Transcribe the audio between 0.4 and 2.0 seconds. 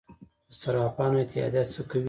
د صرافانو اتحادیه څه کوي؟